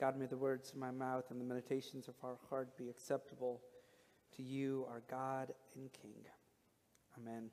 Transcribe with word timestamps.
God, 0.00 0.16
may 0.16 0.26
the 0.26 0.36
words 0.36 0.70
of 0.70 0.76
my 0.76 0.92
mouth 0.92 1.24
and 1.30 1.40
the 1.40 1.44
meditations 1.44 2.06
of 2.06 2.14
our 2.22 2.36
heart 2.48 2.76
be 2.78 2.88
acceptable 2.88 3.60
to 4.36 4.44
you, 4.44 4.86
our 4.88 5.02
God 5.10 5.52
and 5.74 5.92
King. 5.92 6.22
Amen. 7.18 7.50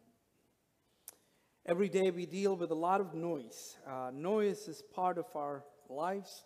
Every 1.66 1.90
day 1.90 2.12
we 2.12 2.28
deal 2.28 2.56
with 2.56 2.70
a 2.70 2.76
lot 2.76 3.02
of 3.02 3.16
noise. 3.16 3.78
Uh, 3.90 4.12
noise 4.14 4.68
is 4.68 4.84
part 4.94 5.18
of 5.18 5.26
our 5.34 5.64
lives, 5.90 6.44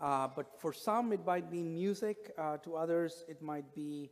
uh, 0.00 0.28
but 0.36 0.60
for 0.60 0.72
some 0.72 1.12
it 1.12 1.26
might 1.26 1.50
be 1.50 1.64
music, 1.64 2.30
uh, 2.38 2.58
to 2.58 2.76
others 2.76 3.24
it 3.26 3.42
might 3.42 3.74
be 3.74 4.08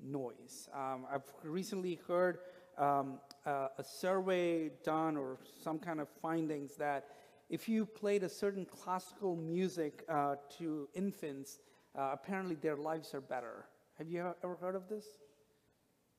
noise. 0.00 0.68
Um, 0.74 1.06
I've 1.08 1.22
recently 1.44 2.00
heard 2.08 2.38
um, 2.76 3.20
a 3.46 3.84
survey 3.84 4.70
done 4.84 5.16
or 5.16 5.38
some 5.62 5.78
kind 5.78 6.00
of 6.00 6.08
findings 6.20 6.74
that 6.78 7.04
if 7.50 7.68
you 7.68 7.84
played 7.84 8.22
a 8.22 8.28
certain 8.28 8.64
classical 8.64 9.34
music 9.34 10.04
uh, 10.08 10.36
to 10.58 10.88
infants, 10.94 11.58
uh, 11.98 12.10
apparently 12.12 12.54
their 12.54 12.76
lives 12.76 13.12
are 13.12 13.20
better. 13.20 13.66
Have 13.98 14.08
you 14.08 14.20
ever 14.42 14.54
heard 14.54 14.76
of 14.76 14.88
this? 14.88 15.04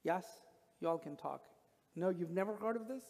Yes? 0.03 0.25
You 0.81 0.89
all 0.89 0.97
can 0.97 1.15
talk. 1.15 1.45
No, 1.95 2.09
you've 2.09 2.31
never 2.31 2.53
heard 2.55 2.75
of 2.75 2.87
this? 2.87 3.03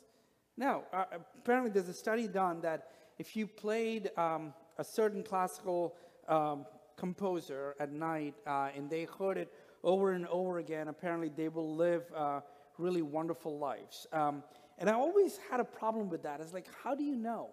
No. 0.56 0.84
Uh, 0.94 1.06
apparently, 1.40 1.72
there's 1.72 1.90
a 1.90 1.94
study 1.94 2.28
done 2.28 2.62
that 2.62 2.90
if 3.18 3.36
you 3.36 3.48
played 3.48 4.12
um, 4.18 4.54
a 4.78 4.84
certain 4.84 5.24
classical 5.24 5.96
um, 6.28 6.66
composer 6.98 7.76
at 7.80 7.92
night 7.92 8.36
uh, 8.46 8.70
and 8.76 8.88
they 8.88 9.08
heard 9.18 9.38
it 9.38 9.52
over 9.84 10.12
and 10.12 10.28
over 10.28 10.60
again, 10.60 10.90
apparently 10.90 11.30
they 11.36 11.50
will 11.50 11.76
live 11.76 12.04
uh, 12.16 12.42
really 12.78 13.02
wonderful 13.02 13.58
lives. 13.58 14.06
Um, 14.14 14.44
and 14.78 14.90
I 14.90 14.94
always 14.94 15.40
had 15.50 15.60
a 15.60 15.64
problem 15.64 16.10
with 16.10 16.22
that. 16.24 16.40
It's 16.40 16.54
like, 16.54 16.68
how 16.84 16.94
do 16.94 17.04
you 17.04 17.16
know? 17.16 17.50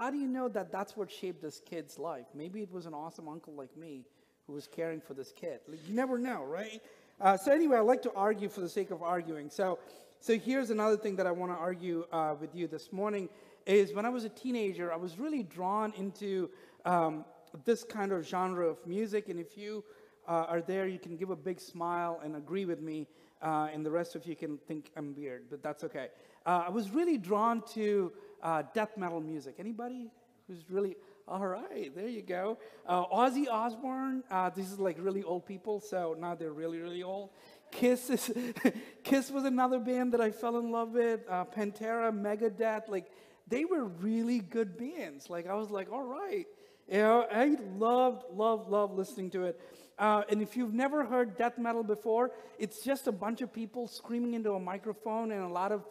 How 0.00 0.10
do 0.10 0.16
you 0.16 0.28
know 0.28 0.48
that 0.48 0.72
that's 0.72 0.96
what 0.96 1.10
shaped 1.10 1.42
this 1.42 1.60
kid's 1.60 1.98
life? 1.98 2.24
Maybe 2.34 2.62
it 2.62 2.72
was 2.72 2.86
an 2.86 2.94
awesome 2.94 3.28
uncle 3.28 3.52
like 3.52 3.76
me 3.76 4.06
who 4.46 4.54
was 4.54 4.66
caring 4.66 4.98
for 4.98 5.12
this 5.12 5.30
kid. 5.30 5.60
Like, 5.68 5.86
you 5.86 5.94
never 5.94 6.16
know, 6.16 6.42
right? 6.42 6.80
Uh, 7.20 7.36
so 7.36 7.52
anyway, 7.52 7.76
I 7.76 7.80
like 7.80 8.00
to 8.02 8.12
argue 8.14 8.48
for 8.48 8.62
the 8.62 8.68
sake 8.70 8.90
of 8.90 9.02
arguing. 9.02 9.50
So, 9.50 9.78
so 10.18 10.38
here's 10.38 10.70
another 10.70 10.96
thing 10.96 11.16
that 11.16 11.26
I 11.26 11.30
want 11.30 11.52
to 11.52 11.58
argue 11.58 12.06
uh, 12.12 12.34
with 12.40 12.54
you 12.54 12.66
this 12.66 12.94
morning 12.94 13.28
is 13.66 13.92
when 13.92 14.06
I 14.06 14.08
was 14.08 14.24
a 14.24 14.30
teenager, 14.30 14.90
I 14.90 14.96
was 14.96 15.18
really 15.18 15.42
drawn 15.42 15.92
into 15.98 16.48
um, 16.86 17.26
this 17.66 17.84
kind 17.84 18.10
of 18.10 18.26
genre 18.26 18.66
of 18.66 18.78
music. 18.86 19.28
And 19.28 19.38
if 19.38 19.58
you 19.58 19.84
are 20.32 20.60
there, 20.60 20.86
you 20.86 20.98
can 20.98 21.16
give 21.16 21.30
a 21.30 21.36
big 21.36 21.60
smile 21.60 22.20
and 22.22 22.36
agree 22.36 22.64
with 22.64 22.80
me. 22.80 23.06
Uh, 23.42 23.68
and 23.72 23.84
the 23.84 23.90
rest 23.90 24.14
of 24.14 24.26
you 24.26 24.36
can 24.36 24.58
think 24.68 24.90
I'm 24.96 25.14
weird, 25.16 25.44
but 25.48 25.62
that's 25.62 25.82
okay. 25.84 26.08
Uh, 26.44 26.64
I 26.66 26.68
was 26.68 26.90
really 26.90 27.16
drawn 27.16 27.62
to 27.74 28.12
uh, 28.42 28.62
death 28.74 28.96
metal 28.96 29.20
music. 29.20 29.54
Anybody 29.58 30.10
who's 30.46 30.68
really 30.68 30.96
all 31.26 31.46
right? 31.46 31.94
There 31.94 32.08
you 32.08 32.22
go. 32.22 32.58
Uh, 32.86 33.06
Ozzy 33.06 33.48
Osbourne. 33.48 34.24
Uh, 34.30 34.50
this 34.50 34.70
is 34.70 34.78
like 34.78 34.96
really 34.98 35.22
old 35.22 35.46
people, 35.46 35.80
so 35.80 36.16
now 36.18 36.34
they're 36.34 36.52
really 36.52 36.78
really 36.78 37.02
old. 37.02 37.30
Kiss 37.70 38.10
is 38.10 38.32
Kiss 39.04 39.30
was 39.30 39.44
another 39.44 39.78
band 39.78 40.12
that 40.12 40.20
I 40.20 40.30
fell 40.30 40.58
in 40.58 40.70
love 40.70 40.90
with. 40.90 41.20
Uh, 41.28 41.44
Pantera, 41.44 42.12
Megadeth, 42.12 42.88
like 42.88 43.10
they 43.48 43.64
were 43.64 43.84
really 43.84 44.40
good 44.40 44.76
bands. 44.76 45.30
Like 45.30 45.46
I 45.46 45.54
was 45.54 45.70
like, 45.70 45.90
all 45.92 46.02
right, 46.02 46.46
you 46.88 46.98
know, 46.98 47.26
I 47.30 47.56
loved 47.76 48.24
loved 48.34 48.68
loved 48.68 48.94
listening 48.94 49.30
to 49.30 49.44
it. 49.44 49.60
Uh, 50.00 50.22
and 50.30 50.40
if 50.40 50.56
you've 50.56 50.72
never 50.72 51.04
heard 51.04 51.36
death 51.36 51.58
metal 51.58 51.82
before, 51.82 52.30
it's 52.58 52.82
just 52.82 53.06
a 53.06 53.12
bunch 53.12 53.42
of 53.42 53.52
people 53.52 53.86
screaming 53.86 54.32
into 54.32 54.54
a 54.54 54.58
microphone 54.58 55.30
and 55.30 55.42
a 55.42 55.48
lot 55.48 55.72
of 55.72 55.84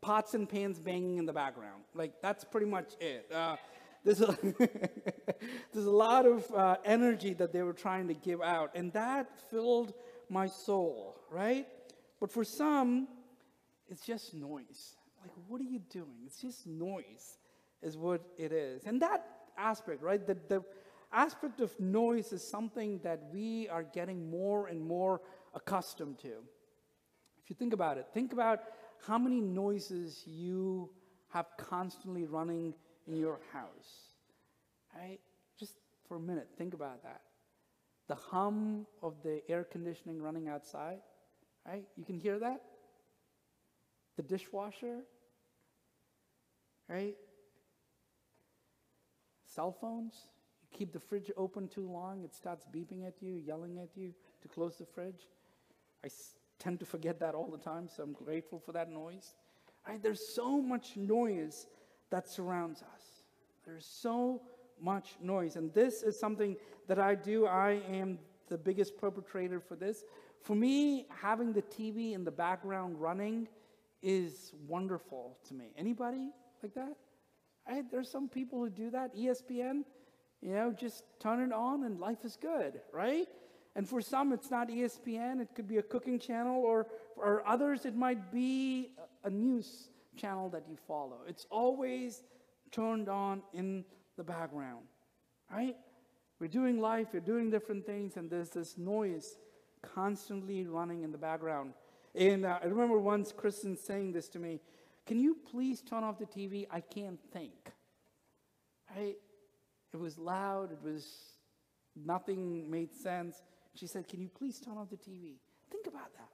pots 0.00 0.34
and 0.34 0.48
pans 0.48 0.80
banging 0.80 1.18
in 1.18 1.26
the 1.26 1.32
background. 1.32 1.84
Like, 1.94 2.20
that's 2.20 2.42
pretty 2.42 2.66
much 2.66 2.94
it. 3.00 3.30
Uh, 3.32 3.54
there's, 4.04 4.20
a 4.20 4.36
there's 5.72 5.86
a 5.86 5.90
lot 5.90 6.26
of 6.26 6.52
uh, 6.52 6.76
energy 6.84 7.34
that 7.34 7.52
they 7.52 7.62
were 7.62 7.72
trying 7.72 8.08
to 8.08 8.14
give 8.14 8.42
out, 8.42 8.72
and 8.74 8.92
that 8.94 9.30
filled 9.48 9.94
my 10.28 10.48
soul, 10.48 11.20
right? 11.30 11.68
But 12.18 12.32
for 12.32 12.42
some, 12.42 13.06
it's 13.88 14.04
just 14.04 14.34
noise. 14.34 14.96
Like, 15.20 15.30
what 15.46 15.60
are 15.60 15.64
you 15.64 15.80
doing? 15.88 16.24
It's 16.26 16.40
just 16.40 16.66
noise, 16.66 17.38
is 17.80 17.96
what 17.96 18.22
it 18.36 18.50
is. 18.50 18.82
And 18.86 19.00
that 19.02 19.24
aspect, 19.56 20.02
right? 20.02 20.26
The, 20.26 20.36
the 20.48 20.64
aspect 21.12 21.60
of 21.60 21.78
noise 21.78 22.32
is 22.32 22.46
something 22.46 23.00
that 23.02 23.22
we 23.32 23.68
are 23.68 23.82
getting 23.82 24.30
more 24.30 24.68
and 24.68 24.82
more 24.82 25.20
accustomed 25.54 26.18
to. 26.20 26.34
If 27.42 27.50
you 27.50 27.56
think 27.56 27.72
about 27.72 27.98
it, 27.98 28.06
think 28.14 28.32
about 28.32 28.60
how 29.06 29.18
many 29.18 29.40
noises 29.40 30.22
you 30.26 30.90
have 31.30 31.46
constantly 31.56 32.24
running 32.24 32.74
in 33.06 33.16
your 33.16 33.40
house. 33.52 34.10
Right? 34.94 35.18
Just 35.58 35.76
for 36.06 36.16
a 36.16 36.20
minute, 36.20 36.48
think 36.56 36.74
about 36.74 37.02
that. 37.02 37.22
The 38.08 38.14
hum 38.14 38.86
of 39.02 39.14
the 39.22 39.42
air 39.48 39.64
conditioning 39.64 40.20
running 40.20 40.48
outside, 40.48 40.98
right? 41.66 41.84
You 41.96 42.04
can 42.04 42.18
hear 42.18 42.38
that? 42.38 42.62
The 44.16 44.22
dishwasher, 44.22 45.00
right? 46.88 47.16
Cell 49.46 49.72
phones, 49.80 50.14
keep 50.72 50.92
the 50.92 51.00
fridge 51.00 51.30
open 51.36 51.68
too 51.68 51.88
long, 51.88 52.24
it 52.24 52.34
starts 52.34 52.66
beeping 52.74 53.06
at 53.06 53.14
you, 53.20 53.40
yelling 53.44 53.78
at 53.78 53.90
you 53.96 54.12
to 54.42 54.48
close 54.48 54.76
the 54.76 54.86
fridge. 54.86 55.28
I 56.04 56.08
tend 56.58 56.80
to 56.80 56.86
forget 56.86 57.20
that 57.20 57.34
all 57.34 57.50
the 57.50 57.58
time, 57.58 57.88
so 57.88 58.02
I'm 58.02 58.12
grateful 58.12 58.58
for 58.58 58.72
that 58.72 58.90
noise. 58.90 59.34
Right? 59.86 60.02
There's 60.02 60.26
so 60.34 60.60
much 60.60 60.96
noise 60.96 61.66
that 62.10 62.28
surrounds 62.28 62.82
us. 62.82 63.02
There's 63.64 63.86
so 63.86 64.42
much 64.80 65.16
noise. 65.20 65.56
And 65.56 65.72
this 65.72 66.02
is 66.02 66.18
something 66.18 66.56
that 66.88 66.98
I 66.98 67.14
do. 67.14 67.46
I 67.46 67.80
am 67.90 68.18
the 68.48 68.58
biggest 68.58 68.96
perpetrator 68.96 69.60
for 69.60 69.76
this. 69.76 70.04
For 70.40 70.56
me, 70.56 71.06
having 71.20 71.52
the 71.52 71.62
TV 71.62 72.14
in 72.14 72.24
the 72.24 72.30
background 72.30 73.00
running 73.00 73.48
is 74.02 74.52
wonderful 74.66 75.38
to 75.48 75.54
me. 75.54 75.72
Anybody 75.76 76.30
like 76.62 76.74
that? 76.74 76.96
Right? 77.68 77.84
There's 77.90 78.10
some 78.10 78.28
people 78.28 78.58
who 78.58 78.70
do 78.70 78.90
that. 78.90 79.16
ESPN, 79.16 79.84
you 80.42 80.52
know, 80.52 80.72
just 80.72 81.04
turn 81.20 81.40
it 81.40 81.52
on 81.52 81.84
and 81.84 82.00
life 82.00 82.24
is 82.24 82.36
good, 82.36 82.80
right? 82.92 83.28
And 83.74 83.88
for 83.88 84.02
some, 84.02 84.32
it's 84.32 84.50
not 84.50 84.68
ESPN, 84.68 85.40
it 85.40 85.48
could 85.54 85.68
be 85.68 85.78
a 85.78 85.82
cooking 85.82 86.18
channel, 86.18 86.62
or 86.62 86.86
for 87.14 87.42
others, 87.46 87.86
it 87.86 87.96
might 87.96 88.30
be 88.30 88.90
a 89.24 89.30
news 89.30 89.88
channel 90.16 90.50
that 90.50 90.64
you 90.68 90.76
follow. 90.86 91.20
It's 91.26 91.46
always 91.50 92.22
turned 92.70 93.08
on 93.08 93.42
in 93.54 93.84
the 94.16 94.24
background, 94.24 94.84
right? 95.50 95.76
We're 96.38 96.48
doing 96.48 96.80
life, 96.80 97.08
we're 97.12 97.20
doing 97.20 97.50
different 97.50 97.86
things, 97.86 98.16
and 98.16 98.28
there's 98.28 98.50
this 98.50 98.76
noise 98.76 99.38
constantly 99.80 100.66
running 100.66 101.02
in 101.02 101.12
the 101.12 101.18
background. 101.18 101.72
And 102.14 102.44
uh, 102.44 102.58
I 102.62 102.66
remember 102.66 102.98
once 102.98 103.32
Kristen 103.32 103.76
saying 103.76 104.12
this 104.12 104.28
to 104.30 104.38
me 104.38 104.60
Can 105.06 105.18
you 105.18 105.36
please 105.50 105.80
turn 105.80 106.04
off 106.04 106.18
the 106.18 106.26
TV? 106.26 106.66
I 106.70 106.80
can't 106.80 107.18
think. 107.32 107.72
Right? 108.94 109.16
It 109.92 109.98
was 109.98 110.18
loud, 110.18 110.72
it 110.72 110.78
was 110.82 111.06
nothing 111.94 112.70
made 112.70 112.94
sense. 112.94 113.42
She 113.74 113.86
said, 113.86 114.08
Can 114.08 114.20
you 114.20 114.28
please 114.28 114.58
turn 114.60 114.78
off 114.78 114.90
the 114.90 114.96
TV? 114.96 115.34
Think 115.70 115.86
about 115.86 116.12
that. 116.14 116.28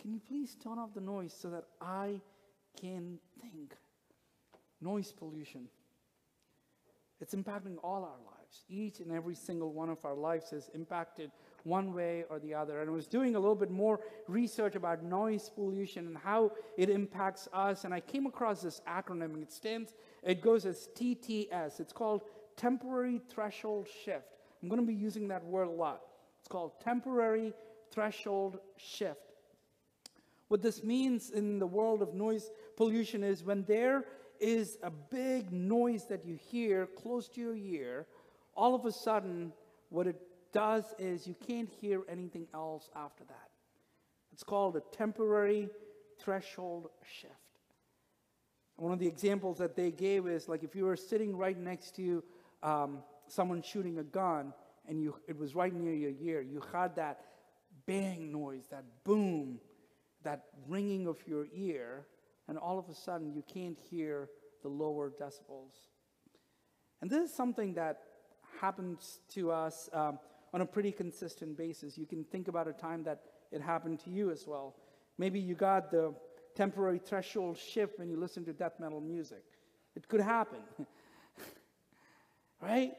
Can 0.00 0.12
you 0.12 0.20
please 0.20 0.56
turn 0.62 0.78
off 0.78 0.94
the 0.94 1.00
noise 1.00 1.32
so 1.32 1.48
that 1.50 1.64
I 1.80 2.20
can 2.80 3.18
think? 3.40 3.74
Noise 4.80 5.12
pollution. 5.12 5.68
It's 7.20 7.36
impacting 7.36 7.76
all 7.84 8.02
our 8.02 8.18
lives. 8.26 8.64
Each 8.68 8.98
and 8.98 9.12
every 9.12 9.36
single 9.36 9.72
one 9.72 9.88
of 9.88 10.04
our 10.04 10.14
lives 10.14 10.52
is 10.52 10.70
impacted 10.74 11.30
one 11.62 11.94
way 11.94 12.24
or 12.28 12.40
the 12.40 12.52
other. 12.52 12.80
And 12.80 12.90
I 12.90 12.92
was 12.92 13.06
doing 13.06 13.36
a 13.36 13.38
little 13.38 13.54
bit 13.54 13.70
more 13.70 14.00
research 14.26 14.74
about 14.74 15.04
noise 15.04 15.48
pollution 15.48 16.08
and 16.08 16.18
how 16.18 16.50
it 16.76 16.90
impacts 16.90 17.48
us. 17.52 17.84
And 17.84 17.94
I 17.94 18.00
came 18.00 18.26
across 18.26 18.62
this 18.62 18.82
acronym, 18.88 19.40
it 19.40 19.52
stands, 19.52 19.94
it 20.24 20.40
goes 20.40 20.66
as 20.66 20.88
TTS. 20.96 21.78
It's 21.78 21.92
called 21.92 22.22
Temporary 22.62 23.20
Threshold 23.28 23.88
Shift. 24.04 24.38
I'm 24.62 24.68
going 24.68 24.80
to 24.80 24.86
be 24.86 24.94
using 24.94 25.26
that 25.28 25.44
word 25.44 25.66
a 25.66 25.72
lot. 25.72 26.02
It's 26.38 26.48
called 26.48 26.80
temporary 26.80 27.52
threshold 27.90 28.58
shift. 28.76 29.34
What 30.46 30.62
this 30.62 30.84
means 30.84 31.30
in 31.30 31.58
the 31.58 31.66
world 31.66 32.02
of 32.02 32.14
noise 32.14 32.52
pollution 32.76 33.24
is 33.24 33.42
when 33.42 33.64
there 33.64 34.04
is 34.38 34.78
a 34.84 34.90
big 34.90 35.52
noise 35.52 36.06
that 36.06 36.24
you 36.24 36.36
hear 36.36 36.86
close 36.86 37.28
to 37.30 37.40
your 37.40 37.56
ear, 37.56 38.06
all 38.54 38.76
of 38.76 38.84
a 38.84 38.92
sudden, 38.92 39.52
what 39.88 40.06
it 40.06 40.20
does 40.52 40.84
is 41.00 41.26
you 41.26 41.34
can't 41.46 41.68
hear 41.68 42.02
anything 42.08 42.46
else 42.54 42.90
after 42.94 43.24
that. 43.24 43.50
It's 44.32 44.44
called 44.44 44.76
a 44.76 44.82
temporary 44.96 45.68
threshold 46.20 46.90
shift. 47.02 47.32
One 48.76 48.92
of 48.92 48.98
the 48.98 49.06
examples 49.06 49.58
that 49.58 49.76
they 49.76 49.90
gave 49.90 50.26
is 50.26 50.48
like 50.48 50.62
if 50.62 50.76
you 50.76 50.84
were 50.84 50.96
sitting 50.96 51.36
right 51.36 51.58
next 51.58 51.96
to 51.96 52.22
um, 52.62 52.98
someone 53.26 53.62
shooting 53.62 53.98
a 53.98 54.04
gun, 54.04 54.52
and 54.88 55.00
you, 55.00 55.16
it 55.28 55.36
was 55.36 55.54
right 55.54 55.72
near 55.72 55.92
your 55.92 56.12
ear. 56.20 56.40
You 56.40 56.60
heard 56.60 56.96
that 56.96 57.20
bang 57.86 58.32
noise, 58.32 58.66
that 58.70 58.84
boom, 59.04 59.58
that 60.22 60.44
ringing 60.68 61.06
of 61.06 61.18
your 61.26 61.46
ear, 61.54 62.06
and 62.48 62.58
all 62.58 62.78
of 62.78 62.88
a 62.88 62.94
sudden 62.94 63.32
you 63.32 63.42
can't 63.42 63.78
hear 63.90 64.28
the 64.62 64.68
lower 64.68 65.10
decibels. 65.10 65.88
And 67.00 67.10
this 67.10 67.30
is 67.30 67.34
something 67.34 67.74
that 67.74 68.02
happens 68.60 69.20
to 69.30 69.50
us 69.50 69.88
um, 69.92 70.18
on 70.54 70.60
a 70.60 70.66
pretty 70.66 70.92
consistent 70.92 71.56
basis. 71.56 71.98
You 71.98 72.06
can 72.06 72.24
think 72.24 72.48
about 72.48 72.68
a 72.68 72.72
time 72.72 73.02
that 73.04 73.22
it 73.50 73.60
happened 73.60 74.00
to 74.00 74.10
you 74.10 74.30
as 74.30 74.46
well. 74.46 74.76
Maybe 75.18 75.40
you 75.40 75.54
got 75.54 75.90
the 75.90 76.14
temporary 76.54 76.98
threshold 76.98 77.58
shift 77.58 77.98
when 77.98 78.08
you 78.08 78.16
listen 78.16 78.44
to 78.44 78.52
death 78.52 78.74
metal 78.78 79.00
music. 79.00 79.42
It 79.96 80.08
could 80.08 80.20
happen. 80.20 80.60
right? 82.62 82.92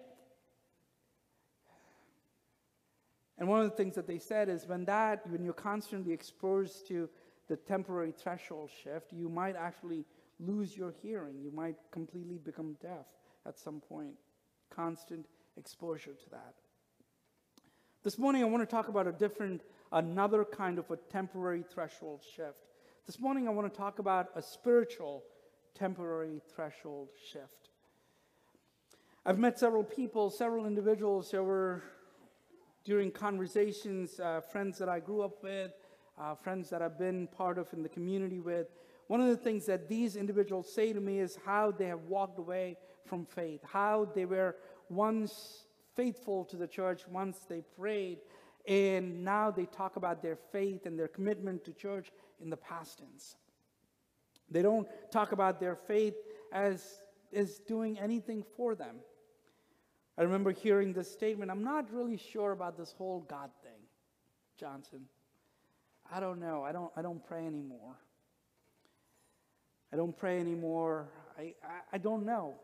And 3.37 3.47
one 3.47 3.61
of 3.61 3.69
the 3.69 3.75
things 3.75 3.95
that 3.95 4.05
they 4.05 4.19
said 4.19 4.49
is 4.49 4.67
when 4.67 4.85
that, 4.85 5.27
when 5.29 5.43
you're 5.43 5.53
constantly 5.53 6.13
exposed 6.13 6.87
to 6.89 7.09
the 7.47 7.55
temporary 7.55 8.11
threshold 8.11 8.69
shift, 8.83 9.11
you 9.11 9.29
might 9.29 9.55
actually 9.55 10.05
lose 10.39 10.77
your 10.77 10.93
hearing. 11.01 11.39
You 11.41 11.51
might 11.51 11.75
completely 11.91 12.37
become 12.37 12.75
deaf 12.81 13.05
at 13.45 13.57
some 13.57 13.79
point. 13.79 14.13
Constant 14.69 15.25
exposure 15.57 16.13
to 16.13 16.29
that. 16.31 16.53
This 18.03 18.17
morning, 18.17 18.43
I 18.43 18.45
want 18.45 18.67
to 18.67 18.69
talk 18.69 18.89
about 18.89 19.07
a 19.07 19.11
different, 19.11 19.61
another 19.91 20.43
kind 20.43 20.77
of 20.77 20.91
a 20.91 20.97
temporary 20.97 21.63
threshold 21.63 22.21
shift. 22.35 22.67
This 23.05 23.19
morning, 23.19 23.47
I 23.47 23.51
want 23.51 23.71
to 23.71 23.77
talk 23.77 23.99
about 23.99 24.29
a 24.35 24.41
spiritual 24.41 25.23
temporary 25.73 26.41
threshold 26.53 27.09
shift. 27.31 27.62
I've 29.25 29.39
met 29.39 29.57
several 29.57 29.85
people, 29.85 30.29
several 30.29 30.65
individuals 30.65 31.33
over 31.33 31.81
during 32.83 33.09
conversations, 33.09 34.19
uh, 34.19 34.41
friends 34.41 34.77
that 34.79 34.89
I 34.89 34.99
grew 34.99 35.21
up 35.21 35.41
with, 35.41 35.71
uh, 36.19 36.35
friends 36.35 36.69
that 36.71 36.81
I've 36.81 36.99
been 36.99 37.27
part 37.27 37.57
of 37.57 37.71
in 37.71 37.83
the 37.83 37.89
community 37.89 38.41
with. 38.41 38.67
One 39.07 39.21
of 39.21 39.27
the 39.27 39.37
things 39.37 39.65
that 39.67 39.87
these 39.87 40.17
individuals 40.17 40.69
say 40.73 40.91
to 40.91 40.99
me 40.99 41.19
is 41.19 41.39
how 41.45 41.71
they 41.71 41.85
have 41.85 42.01
walked 42.09 42.37
away 42.37 42.75
from 43.05 43.25
faith, 43.25 43.61
how 43.63 44.09
they 44.13 44.25
were 44.25 44.57
once 44.89 45.67
faithful 45.95 46.43
to 46.43 46.57
the 46.57 46.67
church, 46.67 47.07
once 47.07 47.45
they 47.47 47.61
prayed, 47.79 48.17
and 48.67 49.23
now 49.23 49.49
they 49.49 49.67
talk 49.67 49.95
about 49.95 50.21
their 50.21 50.35
faith 50.35 50.85
and 50.85 50.99
their 50.99 51.07
commitment 51.07 51.63
to 51.63 51.71
church 51.71 52.11
in 52.41 52.49
the 52.49 52.57
past 52.57 52.99
tense. 52.99 53.37
They 54.51 54.61
don't 54.61 54.85
talk 55.11 55.31
about 55.31 55.61
their 55.61 55.77
faith 55.77 56.15
as, 56.51 57.03
as 57.33 57.59
doing 57.59 57.97
anything 57.97 58.43
for 58.57 58.75
them. 58.75 58.97
I 60.17 60.23
remember 60.23 60.51
hearing 60.51 60.93
this 60.93 61.11
statement 61.11 61.49
I'm 61.49 61.63
not 61.63 61.91
really 61.91 62.17
sure 62.17 62.51
about 62.51 62.77
this 62.77 62.93
whole 62.97 63.21
God 63.21 63.49
thing, 63.63 63.81
Johnson. 64.59 65.01
I 66.11 66.19
don't 66.19 66.39
know. 66.39 66.63
I 66.63 66.71
don't, 66.71 66.91
I 66.95 67.01
don't 67.01 67.25
pray 67.25 67.45
anymore. 67.45 67.95
I 69.91 69.95
don't 69.95 70.15
pray 70.15 70.39
anymore. 70.39 71.07
I, 71.37 71.53
I, 71.63 71.79
I 71.93 71.97
don't 71.97 72.25
know. 72.25 72.55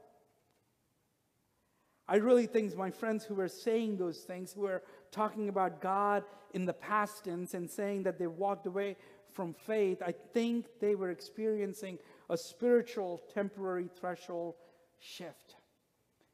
I 2.07 2.15
really 2.15 2.47
think 2.47 2.75
my 2.75 2.89
friends 2.89 3.23
who 3.23 3.35
were 3.35 3.47
saying 3.47 3.97
those 3.97 4.19
things, 4.19 4.53
who 4.53 4.61
were 4.61 4.81
talking 5.11 5.47
about 5.47 5.79
God 5.79 6.23
in 6.53 6.65
the 6.65 6.73
past 6.73 7.25
tense 7.25 7.53
and 7.53 7.69
saying 7.69 8.03
that 8.03 8.17
they 8.17 8.25
walked 8.25 8.65
away 8.65 8.97
from 9.31 9.53
faith, 9.53 10.01
I 10.05 10.13
think 10.33 10.65
they 10.81 10.95
were 10.95 11.11
experiencing 11.11 11.99
a 12.29 12.35
spiritual 12.35 13.21
temporary 13.31 13.89
threshold 13.99 14.55
shift. 14.97 15.55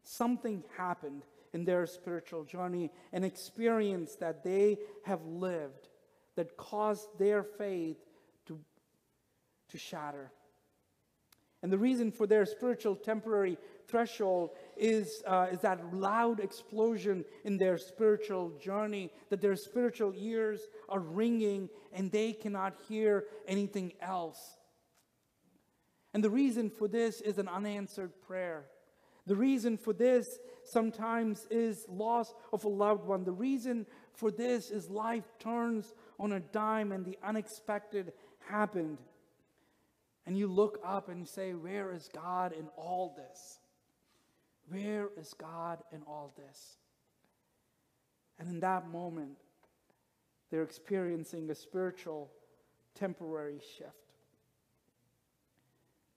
Something 0.06 0.64
happened 0.78 1.24
in 1.54 1.66
their 1.66 1.88
spiritual 1.88 2.44
journey, 2.44 2.92
an 3.12 3.24
experience 3.24 4.16
that 4.18 4.44
they 4.44 4.78
have 5.04 5.26
lived 5.26 5.90
that 6.36 6.56
caused 6.58 7.08
their 7.18 7.44
faith 7.44 7.98
to, 8.46 8.60
to 9.70 9.78
shatter. 9.78 10.32
And 11.64 11.72
the 11.72 11.78
reason 11.80 12.12
for 12.12 12.28
their 12.28 12.46
spiritual 12.46 12.96
temporary 12.96 13.58
threshold 13.88 14.52
is, 14.78 15.24
uh, 15.26 15.48
is 15.52 15.62
that 15.62 15.96
loud 15.96 16.40
explosion 16.40 17.26
in 17.44 17.58
their 17.58 17.80
spiritual 17.80 18.52
journey, 18.62 19.12
that 19.30 19.42
their 19.42 19.56
spiritual 19.56 20.14
ears 20.16 20.62
are 20.88 21.00
ringing 21.00 21.70
and 21.92 22.12
they 22.12 22.34
cannot 22.34 22.76
hear 22.88 23.24
anything 23.48 23.94
else. 24.00 24.58
And 26.14 26.24
the 26.24 26.30
reason 26.30 26.70
for 26.70 26.88
this 26.88 27.20
is 27.22 27.40
an 27.40 27.48
unanswered 27.48 28.12
prayer. 28.22 28.66
The 29.28 29.36
reason 29.36 29.78
for 29.78 29.94
this 29.94 30.40
sometimes 30.64 31.48
is 31.50 31.86
loss 31.90 32.34
of 32.54 32.64
a 32.64 32.70
loved 32.70 33.06
one. 33.06 33.24
The 33.24 33.32
reason 33.32 33.86
for 34.14 34.30
this 34.32 34.70
is 34.70 34.90
life 34.90 35.26
turns 35.40 35.94
on 36.20 36.34
a 36.34 36.40
dime 36.40 36.92
and 36.92 37.04
the 37.04 37.18
unexpected 37.24 38.14
happened. 38.40 39.00
And 40.28 40.38
you 40.38 40.48
look 40.48 40.80
up 40.84 41.10
and 41.10 41.28
say, 41.28 41.54
Where 41.54 41.92
is 41.92 42.10
God 42.14 42.54
in 42.54 42.68
all 42.78 43.16
this? 43.18 43.60
Where 44.70 45.10
is 45.18 45.34
God 45.34 45.80
in 45.92 46.02
all 46.08 46.34
this? 46.38 46.78
And 48.40 48.50
in 48.50 48.60
that 48.62 48.90
moment, 48.90 49.38
they're 50.50 50.64
experiencing 50.64 51.50
a 51.50 51.56
spiritual 51.56 52.32
temporary 52.96 53.60
shift. 53.78 53.92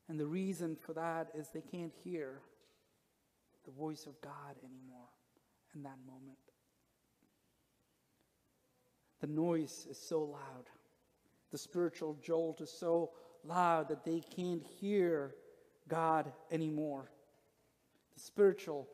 And 0.09 0.19
the 0.19 0.27
reason 0.27 0.77
for 0.77 0.95
that 0.95 1.29
is 1.35 1.49
they 1.49 1.61
can't 1.61 1.93
hear 2.03 2.41
the 3.69 3.75
voice 3.79 4.07
of 4.07 4.19
God 4.23 4.57
anymore 4.65 5.11
in 5.75 5.83
that 5.83 5.99
moment. 6.07 6.39
The 9.21 9.27
noise 9.27 9.87
is 9.91 9.99
so 9.99 10.23
loud. 10.23 10.71
The 11.51 11.59
spiritual 11.59 12.17
jolt 12.23 12.63
is 12.63 12.71
so 12.71 13.11
loud 13.45 13.89
that 13.89 14.05
they 14.05 14.23
can't 14.35 14.63
hear 14.81 15.35
God 15.87 16.33
anymore. 16.51 17.11
The 18.15 18.21
spiritual 18.21 18.89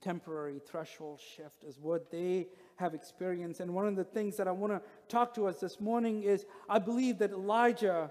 temporary 0.00 0.60
threshold 0.64 1.20
shift 1.20 1.64
is 1.64 1.80
what 1.80 2.10
they 2.12 2.46
have 2.76 2.94
experienced. 2.94 3.58
And 3.58 3.74
one 3.74 3.88
of 3.88 3.96
the 3.96 4.04
things 4.04 4.36
that 4.36 4.46
I 4.46 4.52
want 4.52 4.72
to 4.72 4.82
talk 5.08 5.34
to 5.34 5.46
us 5.46 5.58
this 5.58 5.80
morning 5.80 6.22
is 6.22 6.46
I 6.68 6.78
believe 6.78 7.18
that 7.18 7.32
Elijah, 7.32 8.10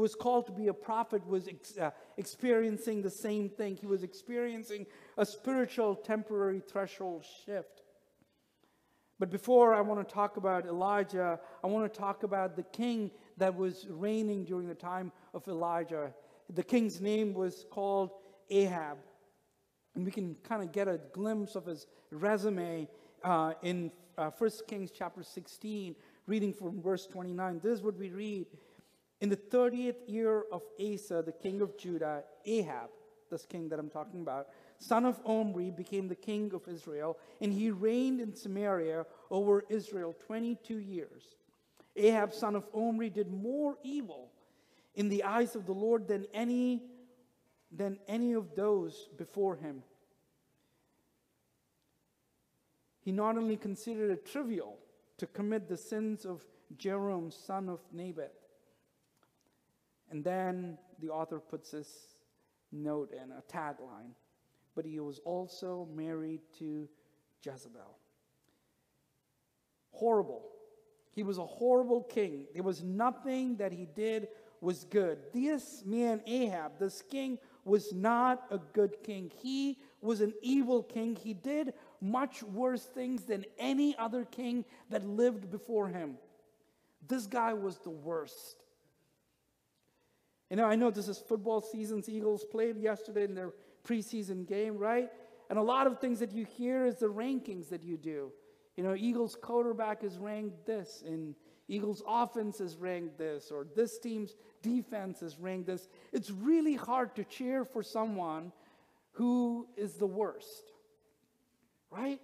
who 0.00 0.02
was 0.02 0.14
called 0.14 0.46
to 0.46 0.52
be 0.52 0.68
a 0.68 0.72
prophet, 0.72 1.20
was 1.26 1.46
ex- 1.46 1.76
uh, 1.76 1.90
experiencing 2.16 3.02
the 3.02 3.10
same 3.10 3.50
thing. 3.50 3.76
He 3.76 3.86
was 3.86 4.02
experiencing 4.02 4.86
a 5.18 5.26
spiritual 5.26 5.94
temporary 5.94 6.60
threshold 6.60 7.26
shift. 7.44 7.82
But 9.18 9.28
before 9.28 9.74
I 9.74 9.82
want 9.82 10.08
to 10.08 10.14
talk 10.14 10.38
about 10.38 10.64
Elijah, 10.64 11.38
I 11.62 11.66
want 11.66 11.92
to 11.92 12.00
talk 12.00 12.22
about 12.22 12.56
the 12.56 12.62
king 12.62 13.10
that 13.36 13.54
was 13.54 13.86
reigning 13.90 14.46
during 14.46 14.68
the 14.68 14.74
time 14.74 15.12
of 15.34 15.46
Elijah. 15.46 16.14
The 16.48 16.62
king's 16.62 17.02
name 17.02 17.34
was 17.34 17.66
called 17.70 18.12
Ahab. 18.48 18.96
And 19.94 20.06
we 20.06 20.10
can 20.10 20.34
kind 20.42 20.62
of 20.62 20.72
get 20.72 20.88
a 20.88 20.98
glimpse 21.12 21.56
of 21.56 21.66
his 21.66 21.86
resume 22.10 22.88
uh, 23.22 23.52
in 23.60 23.92
uh, 24.16 24.30
1 24.30 24.50
Kings 24.66 24.90
chapter 24.90 25.22
16, 25.22 25.94
reading 26.26 26.54
from 26.54 26.80
verse 26.80 27.06
29. 27.06 27.60
This 27.62 27.72
is 27.72 27.82
what 27.82 27.98
we 27.98 28.08
read. 28.08 28.46
In 29.20 29.28
the 29.28 29.36
30th 29.36 30.08
year 30.08 30.44
of 30.50 30.62
Asa, 30.80 31.22
the 31.22 31.32
king 31.32 31.60
of 31.60 31.76
Judah, 31.76 32.24
Ahab, 32.46 32.90
this 33.30 33.44
king 33.44 33.68
that 33.68 33.78
I'm 33.78 33.90
talking 33.90 34.22
about, 34.22 34.48
son 34.78 35.04
of 35.04 35.20
Omri, 35.24 35.70
became 35.70 36.08
the 36.08 36.14
king 36.14 36.52
of 36.54 36.66
Israel, 36.66 37.18
and 37.40 37.52
he 37.52 37.70
reigned 37.70 38.20
in 38.20 38.34
Samaria 38.34 39.04
over 39.30 39.64
Israel 39.68 40.14
22 40.26 40.78
years. 40.78 41.36
Ahab, 41.96 42.32
son 42.32 42.56
of 42.56 42.66
Omri, 42.72 43.10
did 43.10 43.30
more 43.30 43.76
evil 43.82 44.32
in 44.94 45.08
the 45.08 45.22
eyes 45.24 45.54
of 45.54 45.66
the 45.66 45.72
Lord 45.72 46.08
than 46.08 46.26
any, 46.32 46.82
than 47.70 47.98
any 48.08 48.32
of 48.32 48.54
those 48.54 49.08
before 49.18 49.56
him. 49.56 49.82
He 53.02 53.12
not 53.12 53.36
only 53.36 53.56
considered 53.56 54.10
it 54.10 54.26
trivial 54.26 54.78
to 55.18 55.26
commit 55.26 55.68
the 55.68 55.76
sins 55.76 56.24
of 56.24 56.44
Jeroboam, 56.76 57.30
son 57.30 57.68
of 57.68 57.80
Nebat, 57.92 58.32
and 60.10 60.24
then 60.24 60.78
the 61.00 61.08
author 61.08 61.38
puts 61.38 61.70
this 61.70 62.14
note 62.72 63.12
in 63.12 63.30
a 63.32 63.42
tagline 63.52 64.14
but 64.74 64.84
he 64.84 65.00
was 65.00 65.20
also 65.24 65.88
married 65.94 66.40
to 66.58 66.88
Jezebel. 67.44 67.98
Horrible. 69.92 70.42
He 71.12 71.22
was 71.22 71.38
a 71.38 71.44
horrible 71.44 72.02
king. 72.02 72.46
There 72.54 72.62
was 72.62 72.82
nothing 72.82 73.56
that 73.56 73.72
he 73.72 73.86
did 73.94 74.28
was 74.60 74.84
good. 74.84 75.18
This 75.32 75.82
man, 75.84 76.22
Ahab, 76.26 76.78
this 76.78 77.02
king, 77.02 77.38
was 77.64 77.92
not 77.92 78.44
a 78.50 78.58
good 78.72 79.02
king. 79.02 79.30
He 79.42 79.78
was 80.00 80.20
an 80.20 80.32
evil 80.40 80.82
king. 80.82 81.16
He 81.16 81.34
did 81.34 81.74
much 82.00 82.42
worse 82.42 82.84
things 82.84 83.24
than 83.24 83.44
any 83.58 83.96
other 83.98 84.24
king 84.24 84.64
that 84.88 85.04
lived 85.06 85.50
before 85.50 85.88
him. 85.88 86.16
This 87.08 87.26
guy 87.26 87.54
was 87.54 87.78
the 87.78 87.90
worst. 87.90 88.62
You 90.50 90.56
know, 90.56 90.64
I 90.64 90.74
know 90.74 90.90
this 90.90 91.08
is 91.08 91.18
football 91.18 91.60
season. 91.60 92.02
Eagles 92.08 92.44
played 92.44 92.76
yesterday 92.76 93.24
in 93.24 93.34
their 93.34 93.52
preseason 93.86 94.46
game, 94.46 94.76
right? 94.76 95.08
And 95.48 95.58
a 95.58 95.62
lot 95.62 95.86
of 95.86 96.00
things 96.00 96.18
that 96.18 96.32
you 96.32 96.44
hear 96.44 96.86
is 96.86 96.96
the 96.96 97.06
rankings 97.06 97.68
that 97.70 97.84
you 97.84 97.96
do. 97.96 98.32
You 98.76 98.84
know, 98.84 98.94
Eagles 98.96 99.36
quarterback 99.40 100.02
is 100.02 100.18
ranked 100.18 100.66
this, 100.66 101.02
and 101.06 101.34
Eagles 101.68 102.02
offense 102.06 102.60
is 102.60 102.76
ranked 102.76 103.16
this, 103.16 103.50
or 103.50 103.66
this 103.76 103.98
team's 103.98 104.34
defense 104.62 105.22
is 105.22 105.38
ranked 105.38 105.66
this. 105.66 105.88
It's 106.12 106.30
really 106.30 106.74
hard 106.74 107.14
to 107.16 107.24
cheer 107.24 107.64
for 107.64 107.82
someone 107.82 108.52
who 109.12 109.68
is 109.76 109.94
the 109.94 110.06
worst, 110.06 110.72
right? 111.90 112.20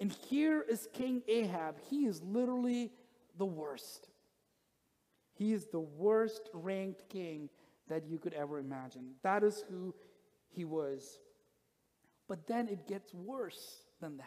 And 0.00 0.12
here 0.12 0.62
is 0.62 0.88
King 0.92 1.22
Ahab. 1.28 1.76
He 1.90 2.06
is 2.06 2.22
literally 2.22 2.90
the 3.38 3.46
worst. 3.46 4.08
He 5.40 5.54
is 5.54 5.68
the 5.68 5.80
worst 5.80 6.50
ranked 6.52 7.08
king 7.08 7.48
that 7.88 8.06
you 8.06 8.18
could 8.18 8.34
ever 8.34 8.58
imagine. 8.58 9.12
That 9.22 9.42
is 9.42 9.64
who 9.70 9.94
he 10.50 10.66
was. 10.66 11.18
But 12.28 12.46
then 12.46 12.68
it 12.68 12.86
gets 12.86 13.14
worse 13.14 13.80
than 14.02 14.18
that. 14.18 14.26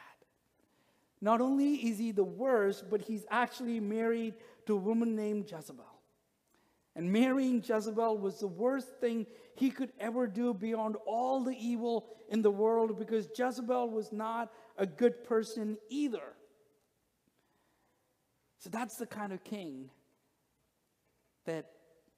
Not 1.21 1.39
only 1.39 1.75
is 1.75 1.99
he 1.99 2.11
the 2.11 2.23
worst, 2.23 2.89
but 2.89 2.99
he's 2.99 3.27
actually 3.29 3.79
married 3.79 4.33
to 4.65 4.73
a 4.73 4.77
woman 4.77 5.15
named 5.15 5.51
Jezebel. 5.51 5.85
And 6.95 7.13
marrying 7.13 7.63
Jezebel 7.63 8.17
was 8.17 8.39
the 8.39 8.47
worst 8.47 8.87
thing 8.99 9.27
he 9.53 9.69
could 9.69 9.91
ever 9.99 10.25
do 10.25 10.51
beyond 10.51 10.95
all 11.05 11.43
the 11.43 11.55
evil 11.55 12.07
in 12.29 12.41
the 12.41 12.49
world 12.49 12.97
because 12.97 13.29
Jezebel 13.37 13.87
was 13.91 14.11
not 14.11 14.51
a 14.79 14.87
good 14.87 15.23
person 15.23 15.77
either. 15.89 16.33
So 18.57 18.71
that's 18.71 18.95
the 18.95 19.05
kind 19.05 19.31
of 19.31 19.43
king 19.43 19.91
that 21.45 21.71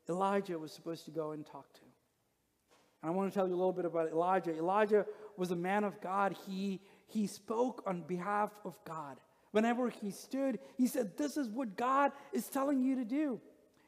Elijah 0.10 0.58
was 0.58 0.72
supposed 0.72 1.06
to 1.06 1.12
go 1.12 1.32
and 1.32 1.46
talk 1.46 1.72
to. 1.74 1.82
And 3.02 3.12
I 3.12 3.16
want 3.16 3.32
to 3.32 3.38
tell 3.38 3.48
you 3.48 3.54
a 3.54 3.58
little 3.58 3.74
bit 3.74 3.86
about 3.86 4.10
Elijah. 4.10 4.56
Elijah 4.56 5.06
was 5.38 5.52
a 5.52 5.56
man 5.56 5.84
of 5.84 6.00
God. 6.02 6.36
He, 6.48 6.82
he 7.08 7.28
spoke 7.28 7.84
on 7.86 8.02
behalf 8.02 8.52
of 8.64 8.78
God. 8.86 9.18
Whenever 9.52 9.90
he 9.90 10.12
stood, 10.12 10.60
he 10.76 10.88
said, 10.88 11.18
This 11.18 11.38
is 11.38 11.48
what 11.50 11.78
God 11.78 12.12
is 12.34 12.48
telling 12.48 12.84
you 12.84 12.96
to 12.96 13.06
do. 13.06 13.40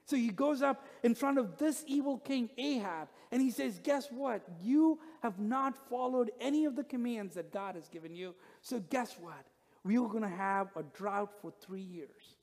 So 0.06 0.16
he 0.16 0.30
goes 0.30 0.62
up 0.62 0.86
in 1.04 1.14
front 1.14 1.38
of 1.38 1.58
this 1.58 1.84
evil 1.86 2.18
king 2.20 2.50
Ahab 2.58 3.10
and 3.32 3.42
he 3.42 3.52
says, 3.52 3.80
Guess 3.84 4.08
what? 4.10 4.42
You 4.62 5.00
have 5.22 5.40
not 5.40 5.90
followed 5.90 6.32
any 6.40 6.64
of 6.64 6.78
the 6.78 6.86
commands 6.86 7.36
that 7.36 7.52
God 7.52 7.76
has 7.76 7.90
given 7.90 8.16
you. 8.16 8.34
So 8.62 8.80
guess 8.80 9.18
what? 9.20 9.46
We 9.84 9.98
are 9.98 10.08
going 10.08 10.24
to 10.24 10.30
have 10.30 10.70
a 10.78 10.84
drought 10.84 11.34
for 11.42 11.52
three 11.52 11.82
years. 11.82 12.36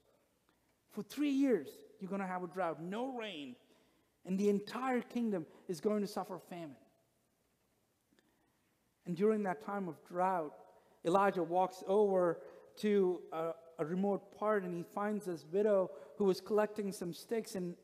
For 0.94 1.02
three 1.02 1.30
years, 1.30 1.68
you're 2.00 2.08
going 2.08 2.20
to 2.20 2.26
have 2.26 2.44
a 2.44 2.46
drought, 2.46 2.80
no 2.80 3.08
rain, 3.16 3.56
and 4.24 4.38
the 4.38 4.48
entire 4.48 5.00
kingdom 5.00 5.44
is 5.68 5.80
going 5.80 6.00
to 6.02 6.06
suffer 6.06 6.38
famine. 6.48 6.76
And 9.06 9.16
during 9.16 9.42
that 9.42 9.64
time 9.66 9.88
of 9.88 9.96
drought, 10.08 10.54
Elijah 11.04 11.42
walks 11.42 11.82
over 11.86 12.40
to 12.76 13.20
a, 13.32 13.50
a 13.78 13.84
remote 13.84 14.38
part 14.38 14.62
and 14.62 14.74
he 14.74 14.84
finds 14.94 15.26
this 15.26 15.44
widow 15.52 15.90
who 16.16 16.24
was 16.24 16.40
collecting 16.40 16.92
some 16.92 17.12
sticks 17.12 17.54
and 17.54 17.74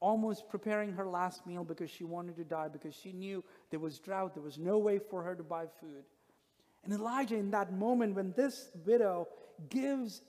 almost 0.00 0.48
preparing 0.48 0.92
her 0.92 1.06
last 1.06 1.46
meal 1.46 1.64
because 1.64 1.90
she 1.90 2.04
wanted 2.04 2.36
to 2.36 2.44
die 2.44 2.68
because 2.68 2.94
she 2.94 3.12
knew 3.12 3.44
there 3.70 3.80
was 3.80 3.98
drought, 3.98 4.34
there 4.34 4.42
was 4.42 4.58
no 4.58 4.78
way 4.78 4.98
for 4.98 5.22
her 5.22 5.34
to 5.34 5.42
buy 5.42 5.66
food. 5.80 6.04
And 6.84 6.92
Elijah, 6.92 7.36
in 7.36 7.50
that 7.50 7.72
moment, 7.72 8.14
when 8.14 8.32
this 8.32 8.70
widow 8.86 9.28
gives, 9.68 10.22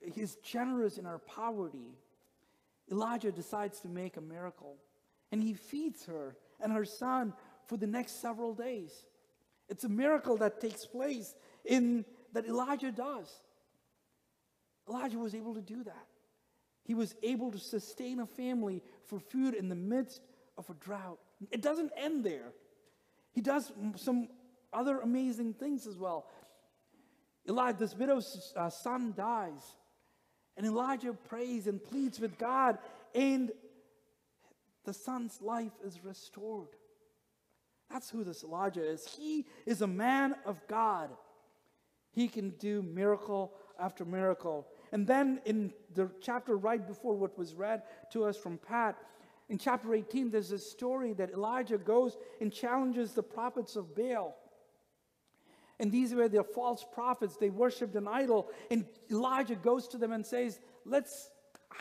is 0.00 0.36
generous 0.36 0.98
in 0.98 1.04
her 1.04 1.18
poverty, 1.18 1.96
Elijah 2.90 3.32
decides 3.32 3.80
to 3.80 3.88
make 3.88 4.16
a 4.16 4.20
miracle. 4.20 4.76
And 5.32 5.42
he 5.42 5.54
feeds 5.54 6.06
her 6.06 6.36
and 6.60 6.72
her 6.72 6.84
son 6.84 7.32
for 7.66 7.76
the 7.76 7.86
next 7.86 8.20
several 8.20 8.54
days. 8.54 9.06
It's 9.68 9.84
a 9.84 9.88
miracle 9.88 10.36
that 10.38 10.60
takes 10.60 10.84
place 10.84 11.34
in 11.64 12.04
that 12.32 12.46
Elijah 12.46 12.90
does. 12.90 13.30
Elijah 14.88 15.18
was 15.18 15.34
able 15.34 15.54
to 15.54 15.62
do 15.62 15.84
that. 15.84 16.06
He 16.84 16.94
was 16.94 17.14
able 17.22 17.52
to 17.52 17.58
sustain 17.58 18.18
a 18.20 18.26
family 18.26 18.82
for 19.06 19.20
food 19.20 19.54
in 19.54 19.68
the 19.68 19.76
midst 19.76 20.22
of 20.58 20.68
a 20.68 20.74
drought. 20.74 21.20
It 21.50 21.62
doesn't 21.62 21.92
end 21.96 22.24
there. 22.24 22.52
He 23.32 23.40
does 23.40 23.72
some 23.94 24.28
other 24.72 24.98
amazing 24.98 25.54
things 25.54 25.86
as 25.86 25.96
well. 25.96 26.26
Elijah, 27.48 27.78
this 27.78 27.94
widow's 27.94 28.52
uh, 28.56 28.68
son 28.70 29.14
dies, 29.16 29.76
and 30.56 30.66
Elijah 30.66 31.12
prays 31.12 31.66
and 31.66 31.82
pleads 31.82 32.20
with 32.20 32.38
God, 32.38 32.78
and 33.14 33.50
the 34.84 34.92
son's 34.92 35.40
life 35.40 35.72
is 35.84 36.04
restored. 36.04 36.68
That's 37.90 38.10
who 38.10 38.24
this 38.24 38.44
Elijah 38.44 38.84
is. 38.84 39.06
He 39.06 39.46
is 39.66 39.82
a 39.82 39.86
man 39.86 40.36
of 40.46 40.60
God. 40.68 41.10
He 42.12 42.28
can 42.28 42.50
do 42.50 42.82
miracle 42.82 43.52
after 43.78 44.04
miracle. 44.04 44.66
And 44.92 45.06
then 45.06 45.40
in 45.44 45.72
the 45.94 46.10
chapter 46.20 46.56
right 46.56 46.86
before 46.86 47.14
what 47.14 47.36
was 47.38 47.54
read 47.54 47.82
to 48.12 48.24
us 48.24 48.36
from 48.36 48.58
Pat, 48.58 48.96
in 49.48 49.58
chapter 49.58 49.94
18, 49.94 50.30
there's 50.30 50.52
a 50.52 50.58
story 50.58 51.12
that 51.14 51.32
Elijah 51.32 51.78
goes 51.78 52.16
and 52.40 52.52
challenges 52.52 53.12
the 53.12 53.22
prophets 53.22 53.74
of 53.74 53.96
Baal. 53.96 54.36
And 55.80 55.90
these 55.90 56.14
were 56.14 56.28
the 56.28 56.44
false 56.44 56.84
prophets. 56.92 57.36
They 57.36 57.48
worshiped 57.48 57.96
an 57.96 58.06
idol. 58.06 58.48
And 58.70 58.84
Elijah 59.10 59.56
goes 59.56 59.88
to 59.88 59.98
them 59.98 60.12
and 60.12 60.24
says, 60.24 60.60
Let's 60.84 61.30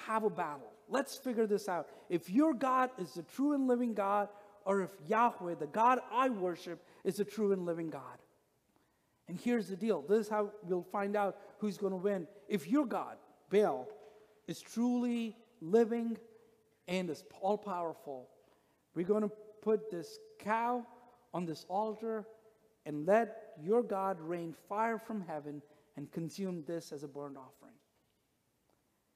have 0.08 0.24
a 0.24 0.30
battle. 0.30 0.72
Let's 0.88 1.16
figure 1.18 1.46
this 1.46 1.68
out. 1.70 1.88
If 2.10 2.30
your 2.30 2.54
God 2.54 2.90
is 2.98 3.14
the 3.14 3.24
true 3.24 3.54
and 3.54 3.68
living 3.68 3.94
God, 3.94 4.30
or 4.66 4.82
if 4.82 4.90
Yahweh, 5.08 5.56
the 5.60 5.68
God 5.68 6.00
I 6.12 6.30
worship, 6.30 6.84
is 7.04 7.18
the 7.18 7.26
true 7.26 7.52
and 7.52 7.66
living 7.66 7.90
God. 7.90 8.18
And 9.28 9.40
here's 9.40 9.68
the 9.68 9.76
deal 9.76 10.02
this 10.02 10.26
is 10.26 10.30
how 10.30 10.52
we'll 10.64 10.82
find 10.82 11.16
out 11.16 11.38
who's 11.60 11.78
going 11.78 11.92
to 11.92 11.98
win. 11.98 12.26
If 12.48 12.68
your 12.68 12.86
God, 12.86 13.18
Baal, 13.50 13.88
is 14.48 14.62
truly 14.62 15.36
living 15.62 16.18
and 16.88 17.10
is 17.10 17.24
all 17.42 17.58
powerful, 17.58 18.30
we're 18.96 19.06
going 19.06 19.24
to 19.24 19.32
put 19.62 19.92
this 19.92 20.20
cow 20.40 20.86
on 21.34 21.46
this 21.46 21.66
altar 21.70 22.26
and 22.86 23.06
let 23.06 23.49
your 23.64 23.84
God 23.84 24.20
rained 24.20 24.56
fire 24.68 24.98
from 24.98 25.22
heaven 25.22 25.62
and 25.96 26.12
consumed 26.12 26.66
this 26.66 26.92
as 26.92 27.04
a 27.04 27.08
burnt 27.08 27.38
offering. 27.38 27.76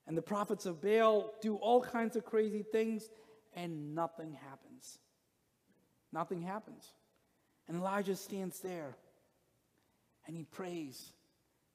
And 0.06 0.18
the 0.18 0.22
prophets 0.22 0.66
of 0.66 0.82
Baal 0.82 1.34
do 1.42 1.56
all 1.56 1.82
kinds 1.82 2.16
of 2.16 2.26
crazy 2.26 2.64
things, 2.64 3.10
and 3.56 3.96
nothing 3.96 4.34
happens. 4.34 5.00
Nothing 6.12 6.42
happens. 6.42 6.86
And 7.68 7.78
Elijah 7.78 8.16
stands 8.16 8.60
there 8.60 8.98
and 10.28 10.36
he 10.36 10.44
prays 10.44 11.12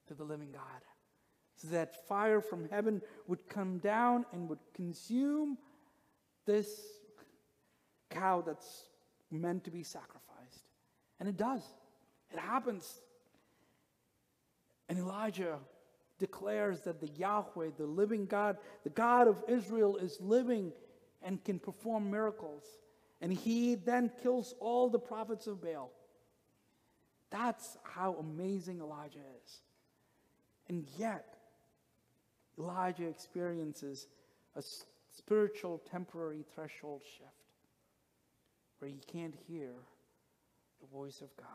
to 0.07 0.13
the 0.13 0.23
living 0.23 0.51
God 0.51 0.81
so 1.55 1.67
that 1.69 2.07
fire 2.07 2.41
from 2.41 2.69
heaven 2.69 3.01
would 3.27 3.47
come 3.49 3.79
down 3.79 4.25
and 4.31 4.47
would 4.49 4.59
consume 4.73 5.57
this 6.45 6.81
cow 8.09 8.41
that's 8.41 8.85
meant 9.29 9.65
to 9.65 9.71
be 9.71 9.83
sacrificed. 9.83 10.69
And 11.19 11.27
it 11.27 11.37
does, 11.37 11.63
it 12.31 12.39
happens. 12.39 13.01
And 14.87 14.97
Elijah 14.97 15.59
declares 16.17 16.81
that 16.81 16.99
the 16.99 17.07
Yahweh, 17.07 17.69
the 17.77 17.85
living 17.85 18.25
God, 18.25 18.57
the 18.83 18.89
God 18.89 19.27
of 19.27 19.43
Israel, 19.47 19.97
is 19.97 20.19
living 20.19 20.71
and 21.21 21.43
can 21.43 21.59
perform 21.59 22.11
miracles. 22.11 22.63
And 23.21 23.33
he 23.33 23.75
then 23.75 24.11
kills 24.21 24.53
all 24.59 24.89
the 24.89 24.99
prophets 24.99 25.47
of 25.47 25.61
Baal. 25.61 25.91
That's 27.31 27.77
how 27.83 28.15
amazing 28.15 28.79
Elijah 28.79 29.19
is. 29.43 29.61
And 30.67 30.85
yet, 30.97 31.35
Elijah 32.57 33.07
experiences 33.07 34.07
a 34.55 34.63
spiritual 35.11 35.81
temporary 35.89 36.43
threshold 36.53 37.01
shift 37.03 37.29
where 38.79 38.89
he 38.89 38.99
can't 39.11 39.35
hear 39.47 39.71
the 40.81 40.87
voice 40.87 41.21
of 41.21 41.35
God. 41.37 41.47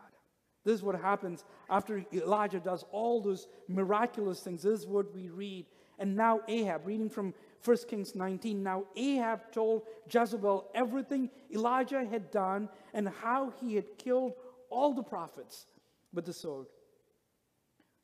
This 0.64 0.75
is 0.75 0.83
what 0.83 0.99
happens 1.00 1.44
after 1.68 2.04
Elijah 2.12 2.61
does 2.61 2.85
all 2.90 3.21
those 3.21 3.49
miraculous 3.68 4.40
things. 4.40 4.62
This 4.62 4.80
is 4.80 4.87
what 4.87 5.14
we 5.14 5.28
read. 5.28 5.66
And 5.99 6.16
now 6.16 6.40
Ahab, 6.49 6.87
reading 6.87 7.11
from 7.11 7.35
1 7.64 7.76
Kings 7.88 8.14
19, 8.14 8.62
now 8.62 8.85
Ahab 8.97 9.52
told 9.52 9.83
Jezebel 10.11 10.71
everything 10.75 11.30
Elijah 11.52 12.04
had 12.04 12.30
done 12.30 12.68
and 12.92 13.09
how 13.09 13.52
he 13.61 13.75
had 13.75 13.99
killed 13.99 14.35
all 14.71 14.92
the 14.94 15.02
prophets 15.02 15.66
with 16.12 16.25
the 16.25 16.33
sword. 16.33 16.66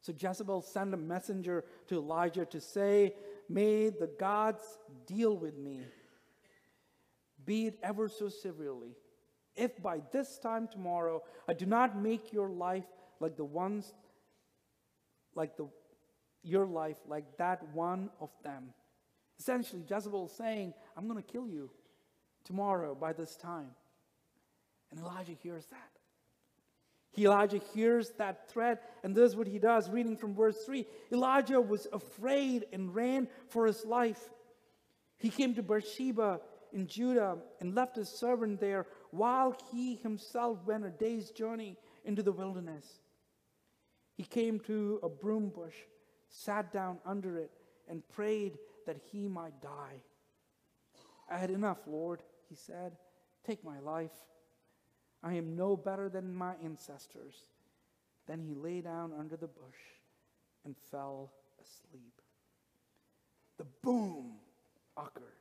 So 0.03 0.13
Jezebel 0.19 0.63
sent 0.63 0.95
a 0.95 0.97
messenger 0.97 1.65
to 1.89 1.97
Elijah 1.97 2.47
to 2.47 2.61
say, 2.61 3.15
May 3.49 3.91
the 3.91 4.11
gods 4.19 4.63
deal 5.07 5.37
with 5.37 5.57
me, 5.59 5.81
be 7.45 7.67
it 7.67 7.79
ever 7.83 8.09
so 8.09 8.29
severely, 8.29 8.95
if 9.61 9.81
by 9.83 10.01
this 10.11 10.39
time 10.39 10.67
tomorrow 10.67 11.23
I 11.47 11.53
do 11.53 11.67
not 11.67 11.97
make 11.97 12.33
your 12.33 12.49
life 12.49 12.87
like 13.21 13.37
the 13.37 13.45
ones, 13.45 13.93
like 15.35 15.57
the 15.57 15.69
your 16.43 16.65
life 16.65 16.97
like 17.07 17.37
that 17.37 17.63
one 17.75 18.09
of 18.21 18.31
them. 18.43 18.73
Essentially, 19.39 19.83
Jezebel 19.89 20.27
is 20.27 20.33
saying, 20.33 20.73
I'm 20.97 21.07
going 21.07 21.23
to 21.23 21.33
kill 21.33 21.47
you 21.47 21.71
tomorrow 22.45 22.95
by 22.95 23.13
this 23.13 23.37
time. 23.37 23.71
And 24.91 25.01
Elijah 25.01 25.35
hears 25.43 25.67
that. 25.67 25.91
Elijah 27.19 27.61
hears 27.75 28.11
that 28.19 28.49
threat, 28.49 28.83
and 29.03 29.15
this 29.15 29.31
is 29.31 29.37
what 29.37 29.47
he 29.47 29.59
does. 29.59 29.91
Reading 29.91 30.17
from 30.17 30.35
verse 30.35 30.57
3 30.65 30.87
Elijah 31.13 31.61
was 31.61 31.87
afraid 31.93 32.67
and 32.73 32.95
ran 32.95 33.29
for 33.49 33.67
his 33.67 33.85
life. 33.85 34.31
He 35.19 35.29
came 35.29 35.55
to 35.55 35.63
Beersheba 35.63 36.41
in 36.73 36.87
Judah 36.87 37.39
and 37.61 37.75
left 37.75 37.97
his 37.97 38.09
servant 38.09 38.61
there 38.61 38.87
while 39.11 39.57
he 39.71 39.97
himself 39.97 40.59
went 40.67 40.85
a 40.85 40.91
day's 40.91 41.31
journey 41.31 41.77
into 42.05 42.23
the 42.23 42.33
wilderness. 42.33 43.01
He 44.17 44.25
came 44.25 44.61
to 44.61 45.01
a 45.03 45.09
broom 45.09 45.49
bush, 45.49 45.77
sat 46.29 46.73
down 46.73 46.99
under 47.07 47.39
it, 47.39 47.51
and 47.89 48.07
prayed 48.09 48.59
that 48.87 48.99
he 49.11 49.29
might 49.29 49.61
die. 49.61 50.03
I 51.31 51.39
had 51.39 51.51
enough, 51.51 51.79
Lord, 51.87 52.23
he 52.49 52.55
said. 52.55 52.97
Take 53.47 53.65
my 53.65 53.79
life. 53.81 54.11
I 55.23 55.35
am 55.35 55.57
no 55.57 55.77
better 55.77 56.09
than 56.09 56.35
my 56.35 56.55
ancestors. 56.63 57.45
Then 58.27 58.41
he 58.41 58.55
lay 58.55 58.81
down 58.81 59.13
under 59.19 59.37
the 59.37 59.49
bush 59.49 59.81
and 60.65 60.77
fell 60.91 61.33
asleep. 61.63 62.21
The 63.59 63.67
boom 63.83 64.35
occurred 64.97 65.40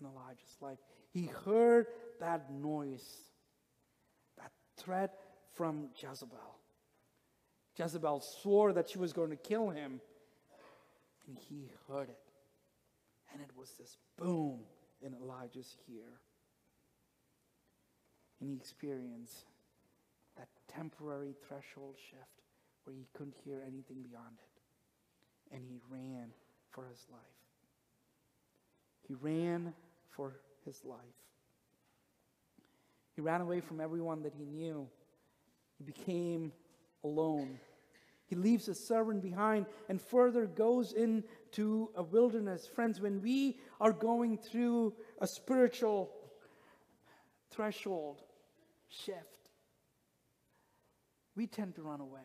in 0.00 0.06
Elijah's 0.06 0.56
life. 0.60 0.78
He 1.12 1.26
heard 1.44 1.86
that 2.20 2.52
noise, 2.52 3.06
that 4.38 4.52
threat 4.76 5.18
from 5.54 5.88
Jezebel. 5.96 6.38
Jezebel 7.76 8.20
swore 8.20 8.72
that 8.72 8.88
she 8.90 8.98
was 8.98 9.12
going 9.12 9.30
to 9.30 9.36
kill 9.36 9.70
him, 9.70 10.00
and 11.26 11.38
he 11.48 11.70
heard 11.88 12.08
it. 12.08 12.18
And 13.32 13.40
it 13.40 13.50
was 13.56 13.70
this 13.78 13.96
boom 14.16 14.60
in 15.02 15.14
Elijah's 15.14 15.76
ear. 15.88 16.20
And 18.40 18.50
he 18.50 18.56
experienced 18.56 19.46
that 20.36 20.48
temporary 20.68 21.34
threshold 21.46 21.96
shift 22.10 22.42
where 22.84 22.96
he 22.96 23.06
couldn't 23.12 23.36
hear 23.44 23.62
anything 23.66 24.02
beyond 24.02 24.38
it. 24.38 25.54
And 25.54 25.64
he 25.64 25.78
ran 25.88 26.30
for 26.70 26.86
his 26.86 27.06
life. 27.10 27.20
He 29.06 29.14
ran 29.14 29.74
for 30.10 30.40
his 30.64 30.84
life. 30.84 30.98
He 33.14 33.20
ran 33.20 33.40
away 33.40 33.60
from 33.60 33.80
everyone 33.80 34.22
that 34.22 34.34
he 34.34 34.44
knew. 34.44 34.88
He 35.78 35.84
became 35.84 36.52
alone. 37.04 37.58
He 38.26 38.36
leaves 38.36 38.68
a 38.68 38.74
servant 38.74 39.22
behind 39.22 39.66
and 39.88 40.00
further 40.00 40.46
goes 40.46 40.92
into 40.92 41.90
a 41.96 42.02
wilderness. 42.02 42.66
Friends, 42.66 43.00
when 43.00 43.20
we 43.20 43.58
are 43.80 43.92
going 43.92 44.38
through 44.38 44.94
a 45.20 45.26
spiritual 45.26 46.10
threshold 47.50 48.22
shift, 48.88 49.50
we 51.34 51.46
tend 51.46 51.74
to 51.74 51.82
run 51.82 52.00
away. 52.00 52.20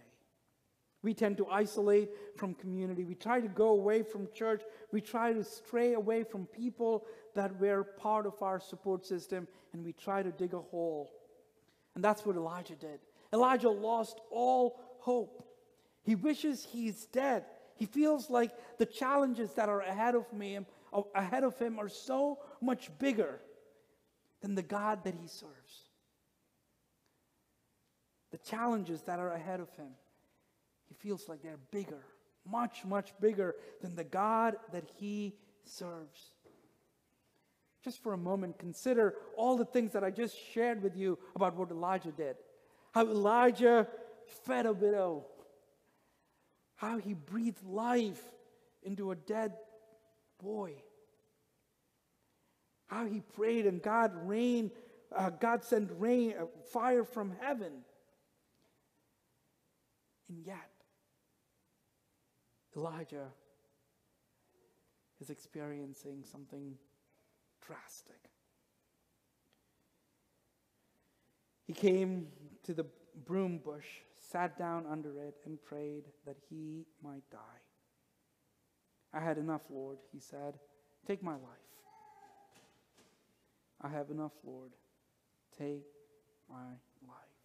We 1.02 1.14
tend 1.14 1.38
to 1.38 1.48
isolate 1.48 2.10
from 2.36 2.56
community. 2.56 3.04
We 3.04 3.16
try 3.16 3.40
to 3.40 3.48
go 3.48 3.70
away 3.70 4.02
from 4.02 4.28
church. 4.34 4.64
We 4.92 5.02
try 5.02 5.34
to 5.34 5.44
stray 5.44 5.94
away 5.94 6.24
from 6.24 6.48
people 6.48 7.06
that 7.36 7.60
were 7.60 7.84
part 7.84 8.26
of 8.26 8.42
our 8.42 8.60
support 8.60 9.06
system, 9.06 9.48
and 9.74 9.84
we 9.84 9.94
try 9.94 10.24
to 10.24 10.32
dig 10.32 10.54
a 10.54 10.60
hole. 10.60 11.12
And 11.94 12.04
that's 12.04 12.26
what 12.26 12.36
Elijah 12.36 12.76
did. 12.76 13.00
Elijah 13.34 13.70
lost 13.70 14.20
all 14.32 14.80
hope. 15.00 15.44
He 16.04 16.16
wishes 16.16 16.66
he's 16.72 17.06
dead. 17.06 17.46
He 17.76 17.86
feels 17.86 18.30
like 18.30 18.52
the 18.78 18.86
challenges 18.86 19.52
that 19.54 19.70
are 19.70 19.82
ahead 19.82 20.16
of 20.16 20.30
him, 20.32 20.66
ahead 21.14 21.44
of 21.44 21.58
him 21.60 21.78
are 21.80 21.90
so 21.90 22.40
much 22.62 22.90
bigger 23.00 23.40
than 24.42 24.56
the 24.56 24.64
God 24.64 25.04
that 25.04 25.16
he 25.16 25.28
serves. 25.28 25.90
The 28.32 28.38
challenges 28.38 29.02
that 29.04 29.20
are 29.20 29.32
ahead 29.32 29.60
of 29.60 29.70
him 29.76 29.90
he 30.88 30.94
feels 30.94 31.28
like 31.28 31.42
they're 31.42 31.60
bigger, 31.72 32.06
much, 32.46 32.86
much 32.86 33.12
bigger 33.20 33.56
than 33.82 33.96
the 33.96 34.04
God 34.04 34.56
that 34.72 34.86
he 34.98 35.36
serves. 35.64 36.32
Just 37.86 38.02
for 38.02 38.14
a 38.14 38.18
moment, 38.18 38.58
consider 38.58 39.14
all 39.38 39.56
the 39.56 39.64
things 39.64 39.94
that 39.94 40.04
I 40.04 40.10
just 40.10 40.36
shared 40.54 40.82
with 40.82 40.98
you 40.98 41.20
about 41.36 41.56
what 41.56 41.70
Elijah 41.70 42.12
did. 42.12 42.36
How 42.94 43.04
Elijah 43.04 43.88
fed 44.44 44.66
a 44.66 44.74
widow, 44.74 45.24
how 46.78 46.98
he 46.98 47.14
breathed 47.14 47.64
life 47.64 48.24
into 48.82 49.12
a 49.12 49.16
dead 49.16 49.54
boy, 50.42 50.74
how 52.88 53.06
he 53.06 53.22
prayed 53.36 53.68
and 53.68 53.80
God 53.84 54.14
rained, 54.28 54.72
uh, 55.16 55.30
God 55.30 55.64
sent 55.64 55.92
rain, 56.00 56.34
uh, 56.42 56.46
fire 56.72 57.04
from 57.04 57.34
heaven. 57.40 57.72
And 60.28 60.44
yet, 60.44 60.72
Elijah 62.76 63.28
is 65.22 65.30
experiencing 65.30 66.24
something 66.24 66.80
drastic. 67.66 68.30
He 71.66 71.74
came 71.74 72.28
to 72.64 72.74
the 72.74 72.86
broom 73.26 73.60
bush, 73.60 73.86
sat 74.18 74.58
down 74.58 74.86
under 74.90 75.20
it, 75.20 75.36
and 75.46 75.62
prayed 75.64 76.04
that 76.26 76.38
he 76.50 76.86
might 77.04 77.30
die. 77.32 77.40
I 79.14 79.20
had 79.20 79.38
enough, 79.38 79.62
Lord, 79.70 79.98
he 80.12 80.20
said. 80.20 80.60
Take 81.08 81.24
my 81.24 81.34
life. 81.34 81.42
I 83.82 83.90
have 83.90 84.10
enough, 84.10 84.34
Lord. 84.44 84.72
Take 85.58 85.86
my 86.50 86.68
life. 87.08 87.36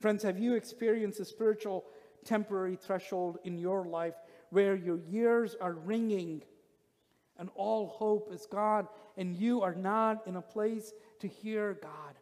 Friends, 0.00 0.22
have 0.22 0.38
you 0.38 0.54
experienced 0.54 1.20
a 1.20 1.24
spiritual 1.24 1.84
temporary 2.24 2.76
threshold 2.76 3.38
in 3.44 3.58
your 3.58 3.86
life 3.86 4.14
where 4.50 4.74
your 4.74 5.00
ears 5.10 5.56
are 5.60 5.72
ringing 5.72 6.42
and 7.38 7.50
all 7.54 7.88
hope 7.88 8.30
is 8.32 8.46
gone, 8.46 8.88
and 9.16 9.36
you 9.36 9.62
are 9.62 9.74
not 9.74 10.26
in 10.26 10.36
a 10.36 10.42
place 10.42 10.92
to 11.20 11.28
hear 11.28 11.78
God. 11.82 12.14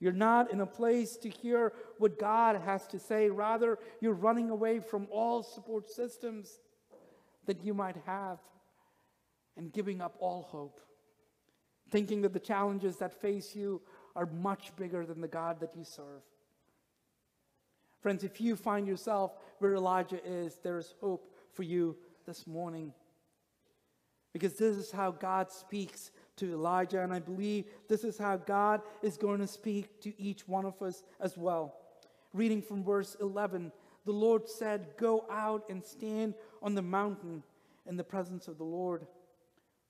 You're 0.00 0.12
not 0.12 0.52
in 0.52 0.60
a 0.60 0.66
place 0.66 1.16
to 1.18 1.28
hear 1.28 1.72
what 1.98 2.18
God 2.18 2.60
has 2.60 2.86
to 2.88 2.98
say. 2.98 3.30
Rather, 3.30 3.78
you're 4.00 4.12
running 4.12 4.50
away 4.50 4.78
from 4.78 5.08
all 5.10 5.42
support 5.42 5.90
systems 5.90 6.60
that 7.46 7.64
you 7.64 7.74
might 7.74 7.96
have 8.06 8.38
and 9.56 9.72
giving 9.72 10.00
up 10.00 10.14
all 10.20 10.42
hope, 10.42 10.80
thinking 11.90 12.22
that 12.22 12.32
the 12.32 12.38
challenges 12.38 12.96
that 12.98 13.20
face 13.20 13.56
you 13.56 13.82
are 14.14 14.26
much 14.26 14.74
bigger 14.76 15.04
than 15.04 15.20
the 15.20 15.28
God 15.28 15.58
that 15.60 15.74
you 15.76 15.84
serve. 15.84 16.22
Friends, 18.00 18.22
if 18.22 18.40
you 18.40 18.54
find 18.54 18.86
yourself 18.86 19.32
where 19.58 19.74
Elijah 19.74 20.24
is, 20.24 20.58
there 20.62 20.78
is 20.78 20.94
hope 21.00 21.34
for 21.52 21.64
you 21.64 21.96
this 22.24 22.46
morning. 22.46 22.92
Because 24.38 24.56
this 24.56 24.76
is 24.76 24.92
how 24.92 25.10
God 25.10 25.50
speaks 25.50 26.12
to 26.36 26.52
Elijah, 26.52 27.02
and 27.02 27.12
I 27.12 27.18
believe 27.18 27.64
this 27.88 28.04
is 28.04 28.16
how 28.16 28.36
God 28.36 28.82
is 29.02 29.16
going 29.16 29.40
to 29.40 29.48
speak 29.48 30.00
to 30.02 30.12
each 30.20 30.46
one 30.46 30.64
of 30.64 30.80
us 30.80 31.02
as 31.18 31.36
well. 31.36 31.74
Reading 32.32 32.62
from 32.62 32.84
verse 32.84 33.16
11 33.20 33.72
The 34.04 34.12
Lord 34.12 34.48
said, 34.48 34.90
Go 34.96 35.24
out 35.28 35.64
and 35.68 35.84
stand 35.84 36.34
on 36.62 36.76
the 36.76 36.82
mountain 36.82 37.42
in 37.84 37.96
the 37.96 38.04
presence 38.04 38.46
of 38.46 38.58
the 38.58 38.64
Lord, 38.64 39.08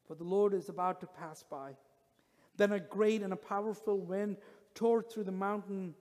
for 0.07 0.15
the 0.15 0.25
Lord 0.25 0.55
is 0.55 0.71
about 0.71 1.01
to 1.01 1.07
pass 1.07 1.43
by. 1.43 1.73
Then 2.57 2.73
a 2.73 2.81
great 2.81 3.21
and 3.21 3.35
a 3.35 3.37
powerful 3.37 3.99
wind 3.99 4.39
tore 4.75 5.03
through 5.03 5.25
the 5.25 5.31
mountains 5.33 5.95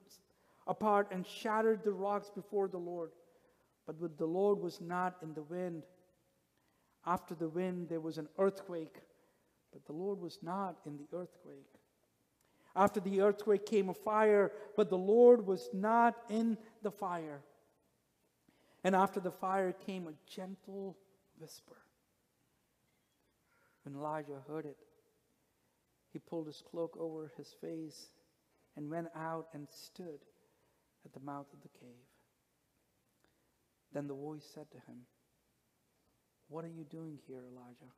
apart 0.67 1.09
and 1.11 1.27
shattered 1.27 1.83
the 1.83 1.91
rocks 1.91 2.31
before 2.33 2.69
the 2.69 2.77
Lord. 2.77 3.09
But 3.85 4.17
the 4.17 4.25
Lord 4.25 4.61
was 4.61 4.79
not 4.79 5.17
in 5.21 5.33
the 5.33 5.43
wind. 5.43 5.83
After 7.07 7.33
the 7.33 7.47
wind, 7.47 7.87
there 7.87 8.01
was 8.01 8.17
an 8.17 8.27
earthquake, 8.37 8.97
but 9.71 9.85
the 9.85 9.93
Lord 9.93 10.19
was 10.19 10.39
not 10.41 10.75
in 10.85 10.97
the 10.97 11.07
earthquake. 11.17 11.79
After 12.75 12.99
the 12.99 13.21
earthquake 13.21 13.65
came 13.65 13.87
a 13.87 13.93
fire, 13.93 14.51
but 14.75 14.89
the 14.89 14.97
Lord 14.97 15.47
was 15.47 15.69
not 15.73 16.15
in 16.29 16.57
the 16.83 16.91
fire. 16.91 17.39
And 18.83 18.93
after 18.93 19.21
the 19.21 19.31
fire 19.31 19.71
came 19.71 20.07
a 20.07 20.13
gentle 20.29 20.97
whisper. 21.39 21.77
When 23.83 23.95
Elijah 23.95 24.43
heard 24.45 24.65
it, 24.65 24.77
he 26.11 26.19
pulled 26.19 26.47
his 26.47 26.61
cloak 26.69 26.97
over 26.99 27.31
his 27.37 27.55
face 27.61 28.09
and 28.75 28.91
went 28.91 29.07
out 29.15 29.47
and 29.53 29.67
stood 29.69 30.19
at 31.05 31.13
the 31.13 31.21
mouth 31.21 31.47
of 31.53 31.61
the 31.61 31.79
cave. 31.79 32.05
Then 33.93 34.07
the 34.07 34.13
voice 34.13 34.45
said 34.53 34.69
to 34.71 34.77
him, 34.77 35.05
What 36.49 36.63
are 36.63 36.69
you 36.69 36.83
doing 36.83 37.19
here, 37.27 37.43
Elijah? 37.51 37.91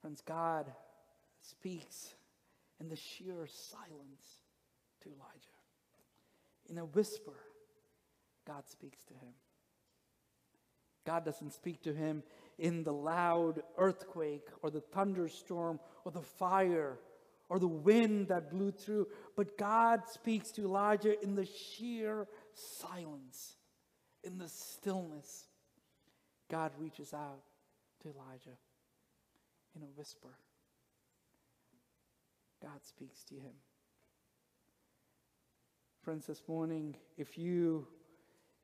Friends, 0.00 0.22
God 0.24 0.72
speaks 1.40 2.14
in 2.80 2.88
the 2.88 2.96
sheer 2.96 3.46
silence 3.46 4.40
to 5.02 5.08
Elijah. 5.08 5.56
In 6.68 6.78
a 6.78 6.84
whisper, 6.84 7.34
God 8.46 8.68
speaks 8.68 9.02
to 9.04 9.14
him. 9.14 9.34
God 11.04 11.24
doesn't 11.24 11.52
speak 11.52 11.82
to 11.82 11.92
him 11.92 12.22
in 12.58 12.82
the 12.82 12.92
loud 12.92 13.62
earthquake 13.78 14.48
or 14.62 14.70
the 14.70 14.80
thunderstorm 14.80 15.78
or 16.04 16.12
the 16.12 16.22
fire 16.22 16.98
or 17.48 17.58
the 17.58 17.68
wind 17.68 18.28
that 18.28 18.50
blew 18.50 18.72
through, 18.72 19.06
but 19.36 19.56
God 19.56 20.00
speaks 20.08 20.50
to 20.52 20.62
Elijah 20.62 21.22
in 21.22 21.36
the 21.36 21.46
sheer 21.46 22.26
silence, 22.54 23.54
in 24.24 24.38
the 24.38 24.48
stillness. 24.48 25.45
God 26.50 26.72
reaches 26.78 27.12
out 27.12 27.42
to 28.02 28.08
Elijah 28.08 28.56
in 29.74 29.82
a 29.82 29.86
whisper. 29.96 30.38
God 32.62 32.84
speaks 32.84 33.22
to 33.24 33.34
him. 33.34 33.52
Friends, 36.02 36.26
this 36.26 36.42
morning, 36.46 36.96
if 37.16 37.36
you 37.36 37.86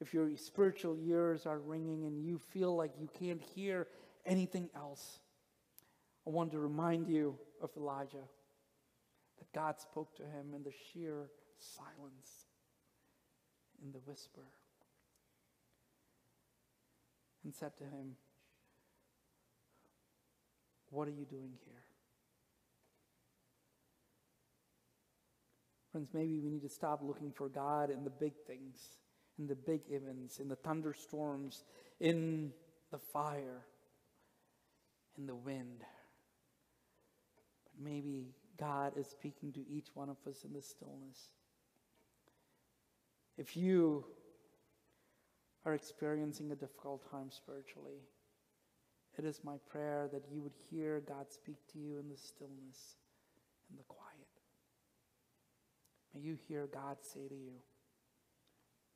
if 0.00 0.12
your 0.12 0.36
spiritual 0.36 0.96
ears 1.00 1.46
are 1.46 1.60
ringing 1.60 2.04
and 2.06 2.24
you 2.24 2.36
feel 2.36 2.74
like 2.74 2.90
you 2.98 3.08
can't 3.20 3.40
hear 3.40 3.86
anything 4.26 4.68
else, 4.74 5.20
I 6.26 6.30
want 6.30 6.50
to 6.52 6.58
remind 6.58 7.08
you 7.08 7.38
of 7.60 7.70
Elijah 7.76 8.28
that 9.38 9.52
God 9.52 9.80
spoke 9.80 10.16
to 10.16 10.22
him 10.22 10.54
in 10.54 10.64
the 10.64 10.72
sheer 10.72 11.30
silence, 11.58 12.46
in 13.80 13.92
the 13.92 14.00
whisper, 14.00 14.42
and 17.44 17.54
said 17.54 17.76
to 17.78 17.84
him, 17.84 18.16
What 20.90 21.08
are 21.08 21.12
you 21.12 21.24
doing 21.24 21.52
here? 21.64 21.82
Friends, 25.90 26.08
maybe 26.14 26.38
we 26.38 26.50
need 26.50 26.62
to 26.62 26.68
stop 26.68 27.00
looking 27.02 27.32
for 27.32 27.48
God 27.48 27.90
in 27.90 28.04
the 28.04 28.10
big 28.10 28.32
things, 28.46 28.78
in 29.38 29.46
the 29.46 29.54
big 29.54 29.82
events, 29.90 30.38
in 30.38 30.48
the 30.48 30.56
thunderstorms, 30.56 31.64
in 32.00 32.52
the 32.90 32.98
fire, 32.98 33.66
in 35.18 35.26
the 35.26 35.34
wind. 35.34 35.80
But 37.64 37.84
maybe 37.84 38.34
God 38.58 38.92
is 38.96 39.06
speaking 39.06 39.52
to 39.52 39.60
each 39.68 39.88
one 39.94 40.08
of 40.08 40.16
us 40.26 40.44
in 40.44 40.52
the 40.52 40.62
stillness. 40.62 41.32
If 43.36 43.56
you 43.56 44.04
are 45.64 45.74
experiencing 45.74 46.50
a 46.50 46.56
difficult 46.56 47.08
time 47.10 47.30
spiritually, 47.30 48.00
it 49.18 49.24
is 49.24 49.40
my 49.44 49.56
prayer 49.70 50.08
that 50.12 50.24
you 50.30 50.40
would 50.40 50.54
hear 50.70 51.02
God 51.06 51.30
speak 51.30 51.56
to 51.72 51.78
you 51.78 51.98
in 51.98 52.08
the 52.08 52.16
stillness, 52.16 52.96
in 53.70 53.76
the 53.76 53.84
quiet. 53.84 54.12
May 56.14 56.20
you 56.20 56.36
hear 56.48 56.66
God 56.66 56.96
say 57.02 57.28
to 57.28 57.34
you, 57.34 57.52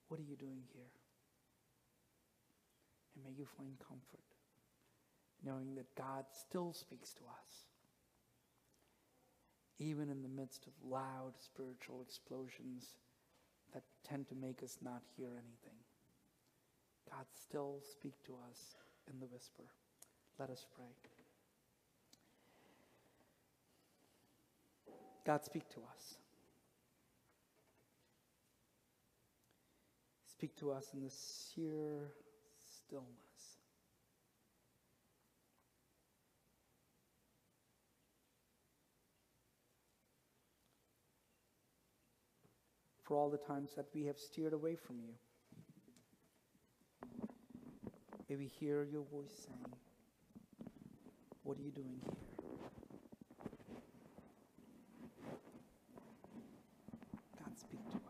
What 0.09 0.21
are 0.21 0.25
you 0.29 0.37
doing 0.37 0.63
here? 0.73 0.91
And 3.15 3.25
may 3.25 3.39
you 3.39 3.47
find 3.57 3.79
comfort 3.79 4.27
knowing 5.45 5.75
that 5.77 5.95
God 5.95 6.25
still 6.33 6.73
speaks 6.73 7.13
to 7.15 7.21
us, 7.21 7.67
even 9.79 10.09
in 10.11 10.23
the 10.23 10.29
midst 10.29 10.67
of 10.67 10.73
loud 10.83 11.35
spiritual 11.39 12.03
explosions 12.03 12.95
that 13.73 13.85
tend 14.05 14.29
to 14.29 14.35
make 14.35 14.63
us 14.63 14.79
not 14.83 15.03
hear 15.17 15.29
anything. 15.29 15.79
God 17.11 17.27
still 17.35 17.81
speak 17.93 18.15
to 18.27 18.33
us 18.51 18.77
in 19.13 19.19
the 19.21 19.27
whisper. 19.27 19.65
Let 20.39 20.51
us 20.51 20.67
pray. 20.75 20.87
God, 25.25 25.45
speak 25.45 25.69
to 25.71 25.81
us. 25.81 26.15
Speak 30.31 30.55
to 30.57 30.71
us 30.71 30.91
in 30.95 31.01
the 31.01 31.11
sheer 31.11 32.13
stillness. 32.87 33.07
For 43.03 43.17
all 43.17 43.31
the 43.31 43.39
times 43.39 43.71
that 43.77 43.87
we 43.95 44.05
have 44.05 44.19
steered 44.19 44.53
away 44.53 44.77
from 44.77 44.97
you, 45.01 45.15
may 48.29 48.37
we 48.37 48.47
hear 48.47 48.85
your 48.85 49.03
voice 49.05 49.47
saying, 49.47 49.73
What 51.45 51.59
are 51.59 51.63
you 51.63 51.71
doing 51.71 52.01
here? 52.05 52.15
God, 57.39 57.59
speak 57.59 57.81
to 57.91 57.97
us. 57.97 58.03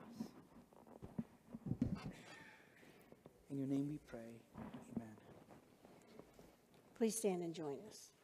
In 3.50 3.58
your 3.58 3.68
name 3.68 3.88
we 3.90 3.98
pray. 4.06 4.40
Amen. 4.96 5.16
Please 6.98 7.16
stand 7.16 7.42
and 7.42 7.54
join 7.54 7.76
us. 7.88 8.15